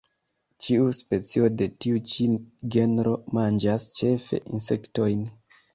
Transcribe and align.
Ĉiu 0.67 0.87
specio 0.99 1.51
de 1.59 1.67
tiu 1.85 2.01
ĉi 2.13 2.27
genro 2.77 3.17
manĝas 3.41 3.89
ĉefe 4.01 4.45
insektojn. 4.55 5.27